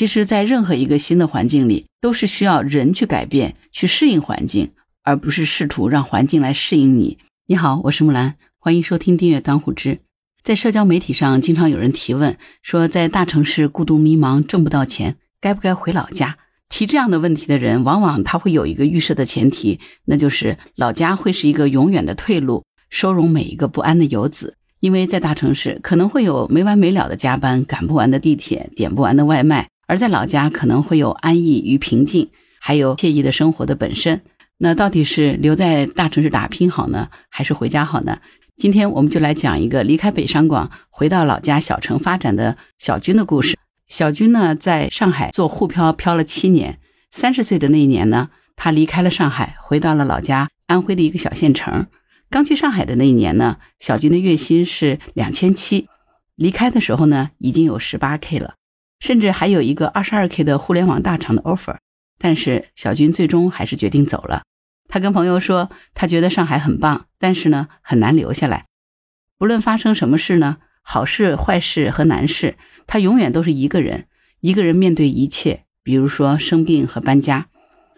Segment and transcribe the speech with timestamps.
[0.00, 4.70] 其实，在任何一个新的环境里，都是需要人去改变、去适应环境，
[5.02, 7.18] 而不是试图让环境来适应你。
[7.48, 9.98] 你好，我是木兰，欢迎收听订阅当户知。
[10.42, 16.38] 在社交媒体上，经常有人提问说，在大城市孤独迷茫、挣不到钱，该不该回老家？
[16.70, 24.54] 提这样的问题的人，往往他会有一个预设的前提，那就是老家会是一个永远的退路，收容每一个不安的游子。
[24.80, 29.68] 因为在大城市，可能会有没完没了的加班、赶不完的地铁、点不完的外卖。
[29.90, 32.30] 而在老家，可能会有安逸与平静，
[32.60, 34.22] 还有惬意的生活的本身。
[34.58, 38.20] 那到底是留在大城市打拼好呢，还是回家好呢？
[38.56, 43.58] 今天我们就来讲一个离开北上广，回到老家小城发展的小军的故事。
[43.88, 46.78] 小军呢，在上海做沪漂，漂了七年。
[47.10, 51.88] 三十岁的那一年呢，他离开了上海，回到了老家安徽的一个小县城。
[52.30, 55.88] 刚去上海的那一年呢，小军的月薪是两千七，
[56.36, 58.54] 离开的时候呢，已经有十八 K 了。
[59.00, 61.78] 甚至还有一个二十二 K 的互联网大厂的 offer，
[62.18, 64.42] 但是小军最终还是决定走了。
[64.88, 68.66] 他跟朋友说，他觉得上海很棒，但是呢很难留下来。
[69.38, 74.06] 不论发生什么事呢，好事、坏事和难事，他永远都是一个人，
[74.40, 75.64] 一个人面对一切。
[75.82, 77.48] 比如说生病和搬家，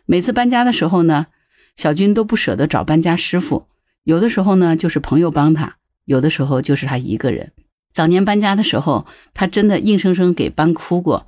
[0.07, 1.27] 每次搬家的时候呢，
[1.75, 3.67] 小军都不舍得找搬家师傅。
[4.05, 7.53] 有的时候呢，就是朋友帮他；有的时候就是他一个人。
[7.93, 11.27] 早年搬家的时候，他真的硬生生给搬哭过，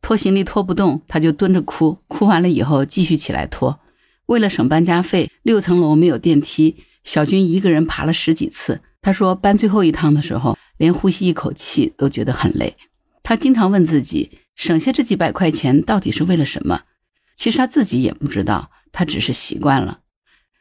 [0.00, 3.80] 拖行李拖不动，他就蹲着哭，哭完了以后继续起来拖。
[4.26, 8.80] 为了省搬家费，六层楼没有电梯，小军一个人爬了十几次。
[9.02, 12.76] 他说搬最后一趟的时候，连呼吸一口气都觉得很累。
[13.22, 16.82] 他经常问自己，省下这几百块钱到底是为了什么？
[17.36, 20.00] 其实他自己也不知道，他只是习惯了。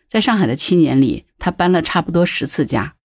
[0.08, 2.96] 在上海的七年里，他搬了差不多十次家。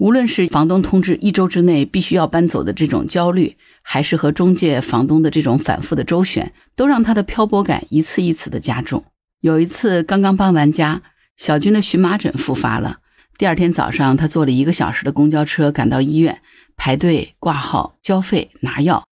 [0.00, 9.04] 无论是房东通知一周之内必须要搬走的这种焦虑，还是和中介房东的这种反复的周旋，都让他的漂泊感一次一次的加重。
[9.42, 11.02] 有一次刚刚搬完家，
[11.36, 13.00] 小军的荨麻疹复发了。
[13.36, 16.40] 第二天早上，他坐了一个小时的公交车赶到医院，
[16.78, 19.04] 排队挂号、交费、拿药。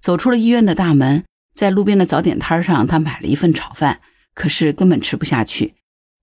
[0.00, 1.22] 走出了医院的大门，
[1.54, 4.00] 在路边的早点摊上，他买了一份炒饭，
[4.34, 5.74] 可是根本吃不下去。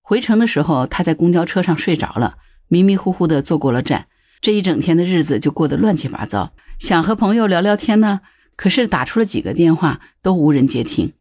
[0.02, 2.36] 回程的时候，他在公交车上睡着了。
[2.72, 4.06] 迷迷糊糊的坐过了站，
[4.40, 6.52] 这一整天的日子就过得乱七八糟。
[6.78, 8.20] 想和朋友聊聊天呢，
[8.56, 11.12] 可是打出了几个电话都无人接听。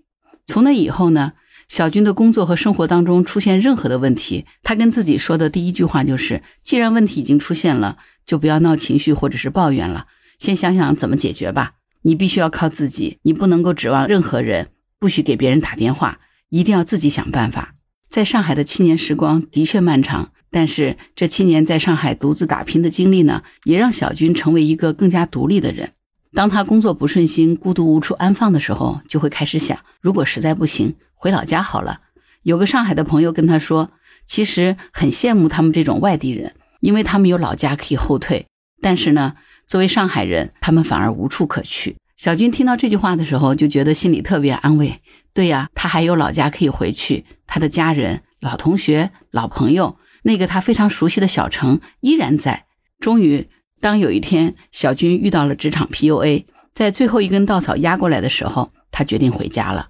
[0.46, 1.34] 从那以后呢，
[1.68, 10.06] 小军的工作和生活当中出现任何的问题，他跟自己说的第一句话就是：既然问题已经出现了，就不要闹情绪或者是抱怨了，
[10.38, 11.74] 先想想怎么解决吧。
[12.03, 17.75] 你必须要靠自己，你不能够指望任何人，不许给别人打电话，一定要自己想办法。
[18.08, 20.31] 在上海的七年时光的确漫长。
[20.51, 25.91] 但是这七年在上海独自打拼的经历呢，也让小军成为一个更加独立的人。
[26.33, 32.01] 当他工作不顺心、孤独无处安放的时候，就会开始想：如果实在不行，回老家好了。
[32.43, 33.91] 有个上海的朋友跟他说，
[34.25, 38.45] 其实很羡慕他们这种外地人，因为他们有老家可以后退。
[38.81, 39.35] 但是呢，
[39.67, 41.97] 作为上海人，他们反而无处可去。
[42.16, 45.01] 小军听到这句话的时候，就觉得心里特别安慰。
[45.33, 49.97] 对呀，他还有老家可以回去，他的家人、老同学、老朋友。
[50.24, 52.66] 那个他非常熟悉的小城依然在。
[53.00, 53.47] 终于，
[53.80, 59.90] 当有一天小军遇到了职场 PUA，在最后一根稻草压过来的时候，他决定回家了。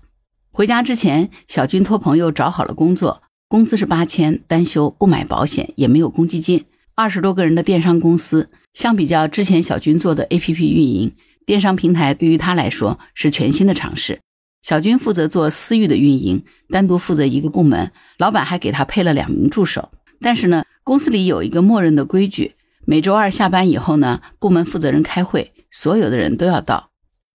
[0.51, 6.65] 回家之前，小军托朋友找好了工作，工资是八千，单休，不买保险，也没有公积金。
[6.95, 14.19] 二十多个人的电商公司，相比较之前小军做的 APP 运营，电商平台对于他来说是全新的尝试。
[14.61, 19.89] 小军负责做私域的运营，单独负责一个部门，老板还给他配了两名助手。
[20.21, 26.89] 但是呢，公司里有一个默认的规矩，每周二下班以后呢，部门负责人开会，所有的人都要到。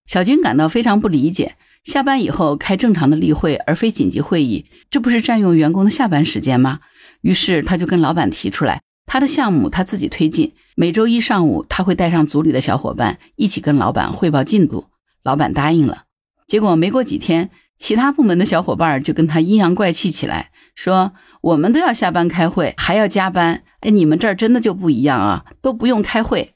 [0.05, 6.79] 小军感到非常不理解，下班以后开正常的例会，而非紧急会议，这不是占用员工的下班时间吗？
[7.21, 14.85] 于是他就跟老板提出来，他的项目他自己推进，每周一上午他会带上组里的小伙伴一起跟老板汇报进度。
[15.23, 16.03] 老板答应了。
[16.47, 17.49] 结果没过几天。
[17.77, 23.63] 其他部门的小伙伴就跟他阴阳怪气起来，说我们都要下班开会，还要加班。
[23.79, 26.53] 哎，你们这儿真的就不一样啊，都不用开会。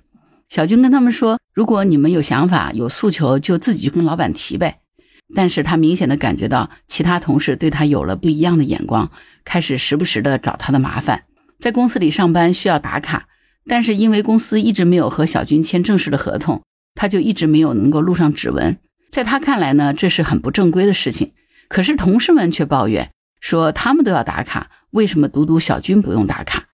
[0.47, 4.79] 小军跟他们说，如果你们有想法、有诉求，就自己去跟老板提呗。
[5.35, 9.11] 但是他明显的感觉到其他同事对他有了不一样的眼光，
[9.45, 11.23] 开始时不时的找他的麻烦。
[11.59, 13.27] 在公司里上班需要打卡，
[13.67, 16.63] 但是因为公司一直没有和小军签正式的合同，
[16.95, 18.77] 他就一直没有能够录上指纹。
[19.11, 21.33] 在他看来呢，这是很不正规的事情。
[21.67, 26.67] 可是同事们却抱怨说，他们都要打卡，为什么独独小军不用打卡？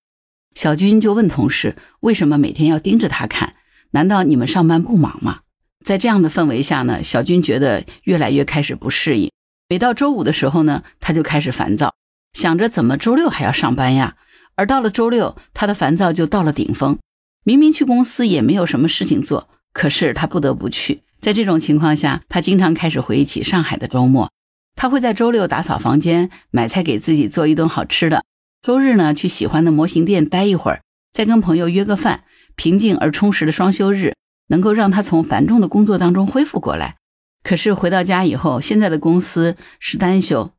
[0.56, 3.56] 小军就问同事，为什么每天要盯着他看？
[3.91, 5.39] 难道你们上班不忙吗？
[5.83, 9.29] 在这样的氛围下呢，小军觉得越来越开始不适应。
[9.69, 11.94] 每到周五的时候呢，他就开始烦躁，
[12.33, 14.15] 想着怎么周六还要上班呀？
[14.56, 16.97] 而到了周六，他的烦躁就到了顶峰。
[17.44, 21.03] 明明去公司也没有什么事情做，可是他不得不去。
[21.19, 24.31] 在这种情况下，他经常开始回忆起上海的周末。
[24.75, 28.22] 他会在周六打扫房间，买菜给自己做一顿好吃的；
[28.62, 30.81] 周日呢，去喜欢的模型店待一会儿，
[31.12, 32.24] 再跟朋友约个饭。
[32.56, 34.13] 平静而充实的双休日。
[34.48, 36.98] 能够让他从繁重的工作当中恢复过来。
[37.44, 40.51] 可是回到家以后，现在的公司是单休，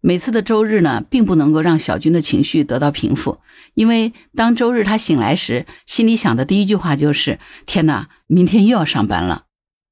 [0.00, 3.38] 每次的周日呢，并不能够让小军的情绪得到平复。
[3.74, 9.44] 因为当周日他醒来时，心里想的第一句话就是：“天哪，明天又要上班了。”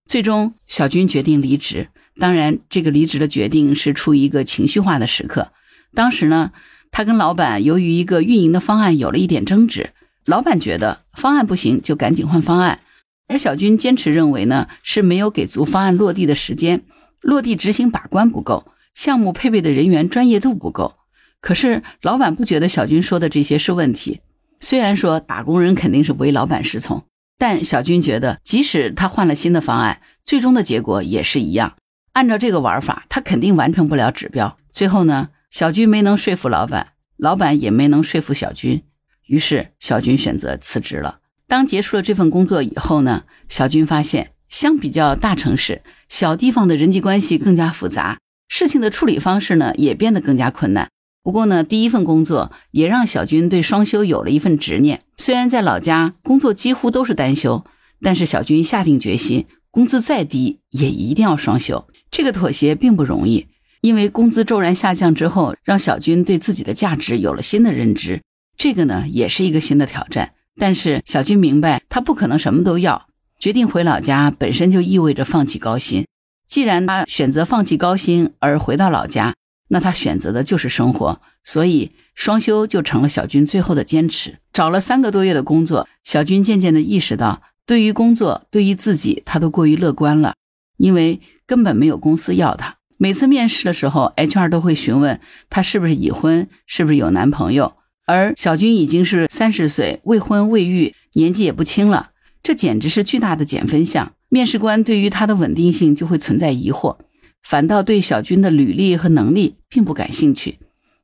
[0.07, 1.89] 最终，小军决定离职。
[2.21, 5.51] 当然，这个离职的决定是出于一个情绪化的时刻。
[5.95, 6.53] 当时呢，
[6.93, 9.91] 他跟老板由于一个运营的方案有了一点争执，
[10.27, 12.81] 老板觉得方案不行，就赶紧换方案。
[13.27, 16.83] 而小军坚持认为呢，是没有给足方案落地的时间，
[17.23, 20.97] 落地执行把关不够，项目配备的人员专业度不够。
[21.41, 24.21] 可是老板不觉得小军说的这些是问题。
[24.61, 27.03] 虽然说打工人肯定是唯老板是从，
[27.39, 31.77] 但小军觉得，即使他换了新的方案，最终的结果也是一样。
[32.13, 34.57] 按照这个玩法，他肯定完成不了指标。
[34.73, 38.83] 最后呢，小军没能说服老板，老板也没能说服小军，
[39.27, 41.19] 于是小军选择辞职了。
[41.47, 48.19] 当结束了这份工作以后呢，小军发现，相比较大城市，小地方的人际关系更加复杂，
[48.49, 50.89] 事情的处理方式呢也变得更加困难。
[51.23, 55.03] 不过呢，第一份工作也让小军对双休有了一份执念。
[55.17, 57.65] 虽然在老家工作几乎都是单休，
[58.01, 61.87] 但是小军下定决心，工资再低也一定要双休。
[62.11, 63.47] 这个妥协并不容易，
[63.81, 68.21] 因为工资骤然下降之后，让小军对自己的价值有了新的认知，
[68.57, 70.33] 这个呢也是一个新的挑战。
[70.57, 73.07] 但是小军明白，他不可能什么都要。
[73.39, 76.05] 决定回老家本身就意味着放弃高薪。
[76.47, 79.35] 既然他选择放弃高薪而回到老家，
[79.69, 81.21] 那他选择的就是生活。
[81.43, 84.41] 所以双休就成了小军最后的坚持。
[84.53, 90.35] 找了三个多月的工作，小军渐渐地意识到，对于工作，对于自己，他都过于乐观了。
[90.81, 92.79] 因为根本没有公司要他。
[92.97, 97.75] 每次面试的时候，HR 都会询问他是不是已婚，是不是有男朋友。
[98.07, 102.11] 而小军已经是三十岁，未婚未育，年纪也不轻了，
[102.43, 104.13] 这简直是巨大的减分项。
[104.31, 106.97] 面试官对于他的稳定性就会存在疑惑，
[107.43, 110.59] 反倒对小军的履历和能力并不感兴趣，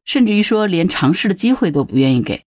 [0.05, 2.43] 甚至于说连尝试的机会都不愿意给。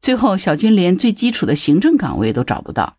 [0.00, 2.96] 最后，小军连最基础的行政岗位都找不到。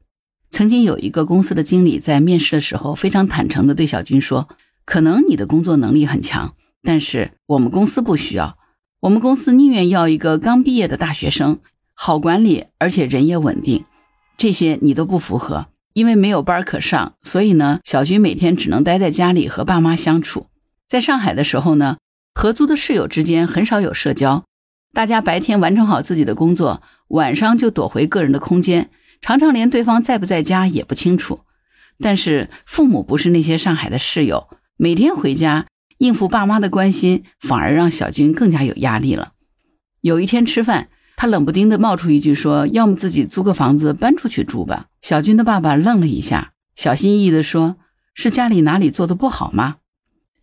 [0.54, 4.48] 曾经有一个公司的经理在面试的时候非常坦诚地对小军说
[4.86, 6.54] ：“可能你的工作能力很强，
[6.84, 8.56] 但是我们公司不需要。”
[9.02, 11.58] 我们公司宁愿要一个刚毕业的大学生，
[11.96, 13.86] 好管理，而且人也稳定，
[14.38, 20.46] 这些你都不符合，因为没有班可上，所以呢，小军每天只能待在家里和爸妈相处。
[20.88, 21.98] 在上海的时候呢，
[22.36, 24.44] 合租的室友之间很少有社交，
[24.94, 28.92] 大家白天完成好自己的工作，晚上就躲回个人的空间，
[29.24, 31.40] 常常连对方在不在家也不清楚。
[31.98, 34.48] 但是父母不是那些上海的室友，
[34.78, 35.66] 每天回家。
[36.00, 39.34] 应付爸妈的关心，反而让小军更加有压力了。
[40.02, 47.78] 有一天吃饭，他冷不丁的冒出一句说：“要么自己租个房子搬出去住吧。”小军的爸爸愣了一下，小心翼翼的说
[48.14, 49.78] ：“是家里哪里做的不好吗？”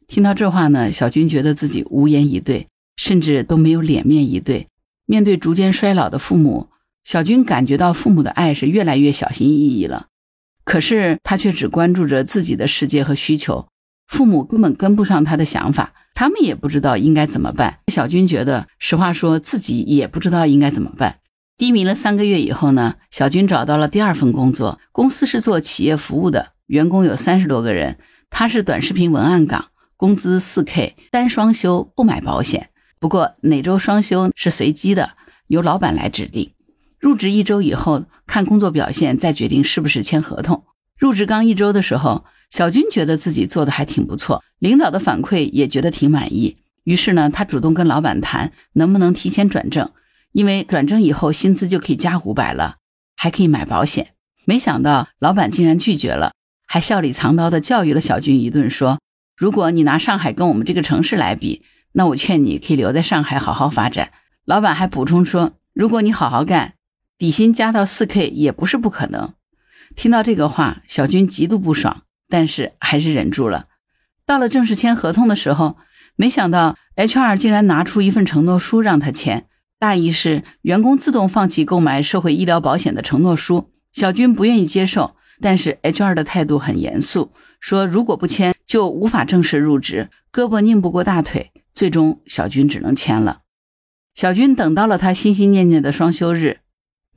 [0.09, 4.69] 听到这话呢，小军觉得自己无言以对，甚至都没有脸面以对。
[5.05, 6.71] 面对逐渐衰老的父母，
[7.05, 10.07] 小军感觉到父母的爱是越来越小心翼翼了。
[10.65, 13.67] 可是他却只关注着自己的世界和需求。
[14.07, 17.79] 父母根本跟不上他的想法，他们也不知道应该怎么办。
[17.89, 21.19] 小军觉得，实话说自己也不知道应该怎么办。
[21.57, 27.99] 低迷了三个月以后呢，小军找到了第二份工作，公司是做企业服务的，员工有三十多个人。
[28.31, 29.67] 他是短视频文案岗，
[29.97, 32.71] 工资四 K，单双休不买保险。
[32.99, 35.11] 不过哪周双休是随机的，
[35.49, 36.53] 由老板来指定。
[37.01, 40.63] 入职一周以后，看工作表现再决定是不是签合同。
[40.97, 42.25] 入职刚一周的时候。
[42.51, 46.57] 小军觉得自己做的还挺不错，领导的反馈也觉得挺满意。
[46.83, 49.89] 于是呢，他主动跟老板谈能不能提前转正，
[50.33, 52.79] 因为转正以后薪资就可以加五百了，
[53.15, 54.15] 还可以买保险。
[54.47, 56.33] 没想到老板竟然拒绝了，
[56.67, 58.99] 还笑里藏刀的教育了小军一顿，说
[59.39, 64.11] ：“如果你拿上海跟我们这个城市来比，那我劝你可以留在上海好好发展。”
[64.45, 66.75] 老板还补充说：“如果你好好干，
[67.21, 69.35] 底薪加到四 K 也不是不可能。”
[69.95, 72.03] 听到这个话，小军极度不爽。
[72.33, 73.67] 但是还是忍住了。
[74.25, 75.77] 到了正式签合同的时候，
[76.15, 79.49] 没想到 HR 竟然拿出一份承诺书让他签，
[79.81, 83.73] 大意是员工自动放弃购买社会医疗保险的承诺书。
[83.93, 91.51] 小军不愿意接受，但是 HR 的态度很严肃，说如果不签就无法正式入职，胳膊拧不过大腿。
[91.75, 93.41] 最终，小军只能签了。
[94.15, 96.61] 小军等到了他心心念念的双休日，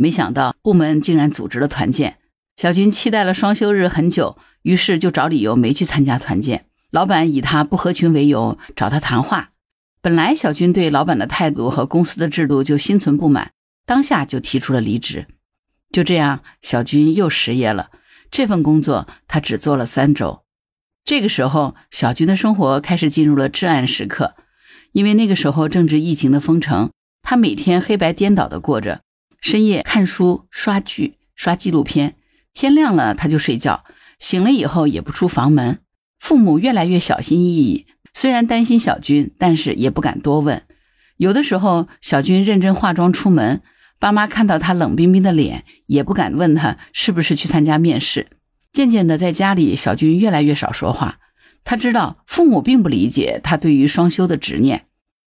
[0.04, 2.18] 没想到部门竟然组织了团建。
[2.58, 6.66] 小军期待了双休日很久，于是就找理由没去参加团建。
[6.92, 9.52] 老板以他不合群为由找他谈话。
[10.02, 13.54] 本来小军对老板的态度和公司的制度就心存不满，
[13.86, 15.26] 当下就提出了离职。
[15.90, 17.90] 就这样，小军又失业了。
[18.30, 20.44] 这份工作他只做了三周。
[21.06, 24.36] 这个时候，小军的生活开始进入了至暗时刻，
[24.92, 26.92] 因为那个时候正值疫情的封城，
[27.22, 29.02] 他每天黑白颠倒的过着，
[29.44, 32.16] 深夜看书、刷剧、刷纪录片，
[32.54, 33.84] 天亮了他就睡觉，
[34.18, 35.80] 醒了以后也不出房门。
[36.18, 40.64] 父母越来越小心翼翼，虽然担心小军，但是也不敢多问。
[41.18, 43.62] 有的时候，小军认真化妆出门。
[44.00, 48.28] 爸妈看到他冷冰冰的脸，也不敢问他是不是去参加面试。
[48.72, 51.20] 渐渐的，在家里，小军越来越少说话。
[51.66, 54.86] 他知道父母并不理解他对于双休的执念。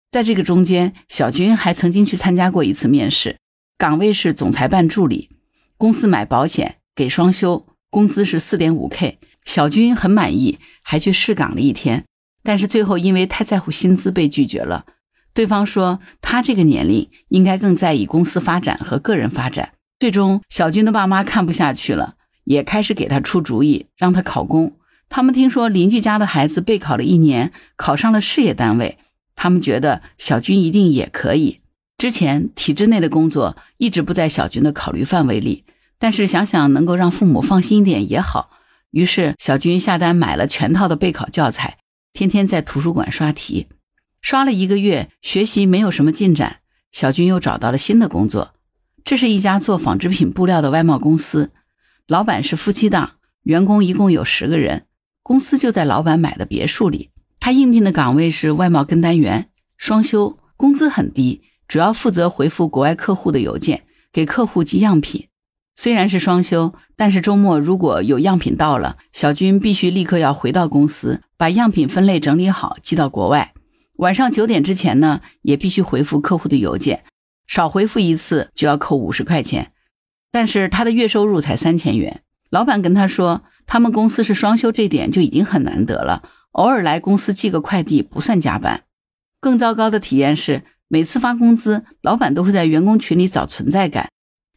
[0.10, 3.38] 在这个中间，小军还曾经去参加过一次面试，
[3.78, 5.30] 岗位是总裁办助理，
[5.78, 9.20] 公司买保险给双休，工资是四点五 K。
[9.46, 12.04] 小军很满意，还去试岗了一天，
[12.44, 14.86] 但是最后因为太在乎薪资被拒绝了。
[15.34, 19.74] 对方说，他这个年龄应该更在意公司发展和个人发展。
[20.00, 22.16] 最终，小军的爸妈看不下去了，
[22.46, 24.76] 也开始给他出主意，让他考公。
[25.08, 28.98] 他们听说邻居家的孩子备考了一年，考上了事业单位，
[29.36, 31.62] 他们觉得小军一定也可以。
[31.98, 35.64] 之前体制内的工作一直不在小军的考虑范围里，
[35.98, 38.52] 但是想想能够让父母放心一点也好，
[38.92, 41.80] 于是小军下单买了全套的备考教材，
[42.14, 43.68] 天天在图书馆刷题。
[44.22, 46.58] 刷了一个月，学习没有什么进展，
[46.92, 48.54] 小军又找到了新的工作。
[49.04, 51.52] 这是一家做纺织品布料的外贸公司，
[52.06, 53.14] 老板是夫妻档，
[53.44, 54.86] 员工一共有十个人，
[55.24, 57.10] 公司就在老板买的别墅里。
[57.40, 65.28] 他应聘的岗位是外贸跟单员，双休，工资很低，主要负责回复国外客户的邮件，给客户寄样品。
[65.76, 73.54] 虽然是双休，但是周末如果有样品到了，小军必须立刻要回到公司，把样品分类整理好，寄到国外。
[73.98, 77.04] 晚上九点之前呢，也必须回复客户的邮件，
[77.46, 79.72] 少回复一次就要扣五十块钱。
[80.32, 82.22] 但是他的月收入才三千元。
[82.50, 86.24] 老板跟他说，他们公司是双休，这点就已经很难得了。
[86.52, 88.84] 偶尔来公司寄个快递不算加班。
[89.40, 94.10] 更糟糕的体验是，每次发工资，老板都会在员工群里找存在感，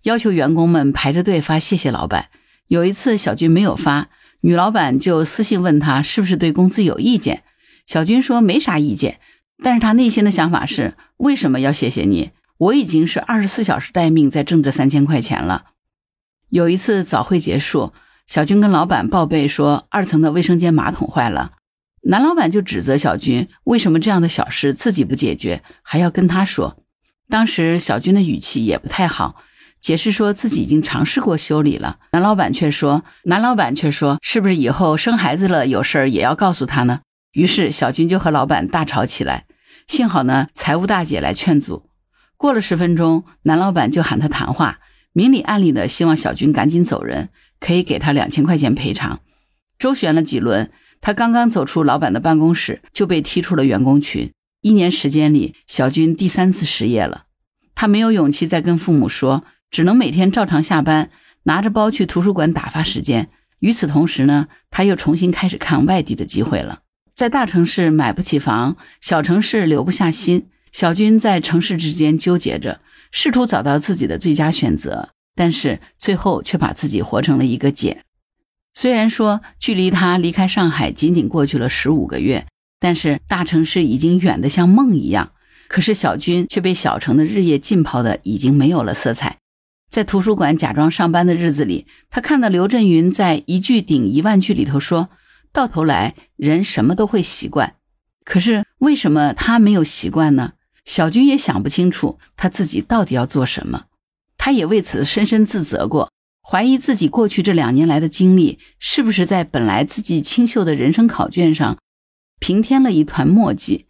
[0.02, 2.28] 要求员工们排着队发谢谢老板。
[2.68, 4.08] 有一次小军没有发，
[4.42, 7.42] 女老板就私信问他是不是对工资有意见。
[7.86, 9.18] 小军说没啥意见。
[9.62, 12.30] 但是他内心的想法是：为什么要谢谢你？
[12.56, 15.64] 我已经是二十四小时待命在挣这三千块钱了。
[16.48, 17.92] 有一次早会结束，
[18.26, 21.52] 小军跟老板报备说二层的卫生间马桶坏了，
[22.02, 26.78] 男老板就指责小军为什么这样的小事自己不解决，还要跟他说。
[27.28, 29.36] 当时小军的语气也不太好，
[29.80, 31.98] 解释说自己已经尝试过修理了。
[32.12, 37.00] 男老板却说，男老板却说，是不是以后生孩子了有事儿也要告诉他呢？
[37.32, 39.44] 于是小军就和老板大吵起来。
[39.86, 41.90] 幸好呢，财务大姐来劝阻。
[42.36, 44.78] 过了十分钟，男老板就喊他谈话，
[45.12, 47.28] 明里暗里的希望小军赶紧走人，
[47.60, 49.20] 可以给他两千块钱赔偿。
[49.80, 50.70] 周旋了几轮，
[51.00, 54.30] 他刚刚走出老板的办公室，就被踢出了员工群。
[54.60, 57.24] 一年时间里，小军第三次失业了。
[57.74, 61.08] 他没有勇气再跟父母说，只能每天照常下班，
[61.44, 63.30] 拿着包去图书馆打发时间。
[63.60, 66.80] 与此同时呢，他又重新开始看外地的机会了。
[67.14, 70.48] 在大城市买不起房，小城市留不下心。
[70.72, 78.02] 小军在城市之间纠结着，试图找到自己的最佳选择，但是最后却把自己活成了一个茧。
[78.80, 82.46] 虽然说距离他离开上海仅仅过去了十五个月，
[82.78, 85.32] 但是大城市已经远得像梦一样。
[85.68, 89.36] 可是小军却被小城的日夜浸泡的已经没有了色彩。
[89.90, 95.10] 在图书馆假装上班的日子里，他看到刘震云在《一句顶一万句》里头说。
[95.52, 97.74] 到头来，人什么都会习惯，
[98.24, 100.52] 可是为什么他没有习惯呢？
[100.86, 103.84] 小军也想不清楚他自己到底要做什么，
[104.38, 106.10] 他也为此深深自责过，
[106.50, 111.78] 怀疑自己过去这两年来的经历是不是在本来自己清秀的人生考卷上
[112.40, 113.86] 平添了一团墨迹。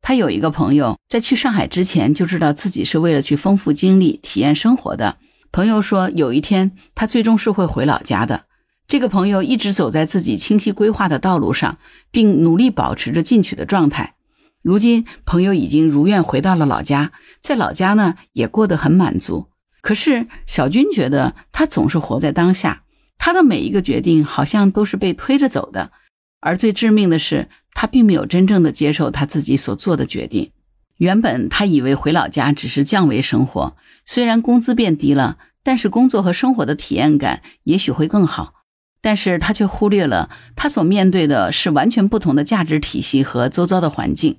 [0.00, 5.16] 他有一个朋友在去上海之前就知道自己是为了去丰富经历、体验生活的。
[5.50, 8.44] 朋友说，有一天他最终是会回老家的。
[8.86, 11.78] 这个朋友一直走在自己清晰规划的道路上，
[12.12, 14.14] 并努力保持着进取的状态。
[14.62, 19.48] 如今，朋友已经如愿回到了老家，在老家呢也过得很满足。
[19.84, 22.84] 可是，小军觉得他总是活在当下，
[23.18, 25.92] 他的每一个决定好像都是被推着走的，
[26.40, 30.52] 而最致命的是，他并没有真正的接受他自己所做的决定。
[30.96, 33.76] 原本他以为回老家只是降维生活，
[34.06, 38.54] 虽然工资变低了，但是工作和生活的体验感也许会更好。
[39.02, 44.38] 但是他却忽略了，他所面对的是完全不同的价值体系和周遭的环境。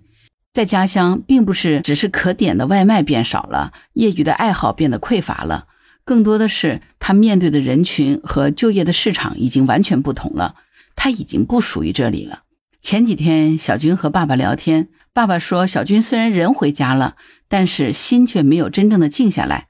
[0.56, 5.68] 在家乡，并不是只是可点的外卖变少了，业余的爱好变得匮乏了，
[6.06, 10.56] 更多的是他面对的人群和就业的市场已经完全不同了。
[10.96, 12.44] 他已经不属于这里了。
[12.82, 17.18] 前几天，小军和爸爸聊天，爸爸说，小军虽然人回家了，
[17.50, 19.68] 但是心却没有真正的静下来。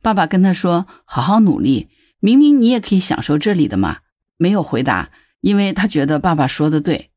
[0.00, 3.98] 爸爸跟他说：“好好努力。”明明你也可以享受这里的嘛，
[4.38, 5.10] 没有回答，
[5.42, 7.10] 因为他觉得爸爸说的对。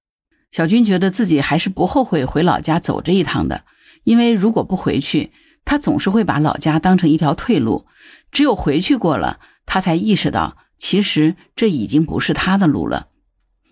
[0.51, 3.63] 小军觉得自己还是不后悔回老家走这一趟的，
[4.03, 5.31] 因为如果不回去，
[5.65, 7.85] 他总是会把老家当成一条退路。
[8.31, 13.07] 只有回去过了，他才意识到，其实这已经不是他的路了。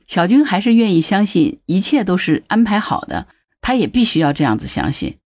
[0.07, 3.27] 小军还是愿意相信一切都是安排好的，
[3.61, 5.17] 他也必须要这样子相信，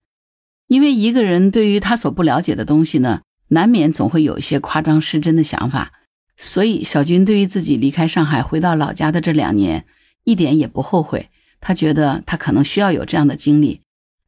[0.67, 5.93] 因为一个人对于他所不了解的东西呢，难免总会有一些夸张失真的想法。
[6.35, 9.85] 所以，小军对于自己离开上海回到老家的这两年，
[10.23, 11.29] 一点也不后悔。
[11.67, 13.81] 他觉得他可能需要有这样的经历。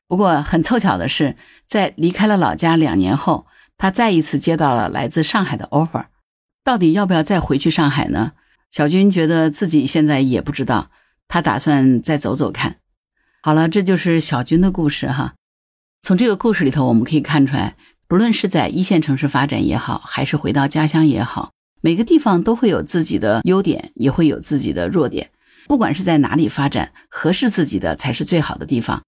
[0.09, 1.37] 不过，很凑巧的是，
[1.69, 6.07] 在离开了老家两年后，他再一次接到了来自上海的 offer。
[6.65, 8.33] 到底要不要再回去上海呢？
[8.69, 10.91] 小军觉得自己现在也不知道。
[11.29, 12.75] 他打算再走走看。
[13.41, 15.35] 好了，这就是小军的故事哈。
[16.01, 21.51] 从这个故事里头，我们可以看出来，不论是在一线城市发展也好，还是回到家乡也好。
[21.79, 25.29] 每个地方都会有自己的优点，也会有自己的弱点。
[25.69, 29.03] 不管是在哪里发展，合适自己的才是最好的地方。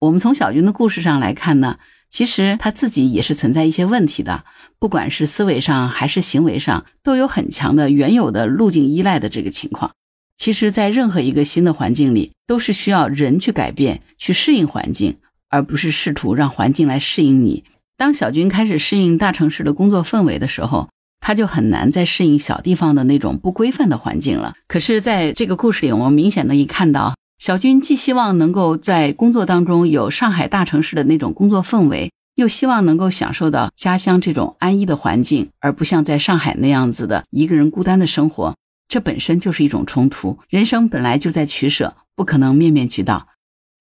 [0.00, 4.44] 我们从小军的故事上来看呢，其实他自己也是存在一些问题的，
[4.78, 9.92] 不管是思维上还是行为上，都有很强的原有的路径依赖的这个情况。
[10.38, 15.18] 其实，在任何一个新的环境里，都是需要人去改变、去适应环境，
[15.50, 17.64] 而不是试图让环境来适应你。
[17.98, 20.88] 当小军开始适应大城市的工作氛围的时候，
[21.20, 24.54] 他就很难再适应小地方的那种不规范的环境了。
[24.68, 38.54] 可是，在这个故事里，我们明显的一看到，小军既希望能够在工作当中有上海大城市的那种工作氛围，又希望能够享受到家乡这种安逸的环境，而不像在上海那样子的一个人孤单的生活。
[38.88, 40.38] 这本身就是一种冲突。
[40.48, 43.26] 人生本来就在取舍，不可能面面俱到。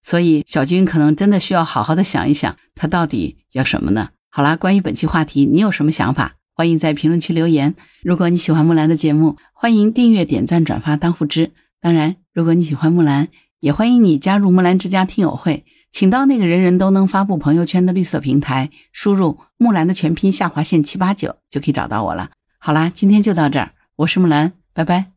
[0.02, 4.10] 所以，小军可能真的需要好好的想一想，他到底要什么呢？
[4.32, 6.34] 好啦，关于本期话题，你有什么想法？
[6.58, 7.76] 欢迎在评论区留言。
[8.02, 11.52] 如果你喜欢木兰的节目，欢迎订阅、点赞、转发当护知。
[11.82, 13.28] 当然，如果你喜欢木兰，
[13.60, 22.30] 也欢迎你加入木兰之家听友会，请到那个人人都能发布朋友圈的绿色平台，输入木兰的全拼下划线七八九就可以找到我了。
[22.58, 25.15] 好啦，今天就到这儿，我是木兰，拜拜。